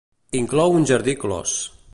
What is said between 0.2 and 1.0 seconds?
Inclou un